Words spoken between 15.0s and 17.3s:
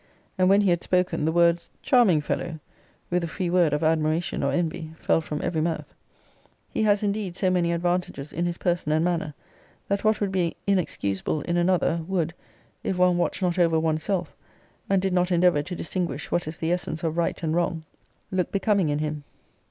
did not endeavour to distinguish what is the essence of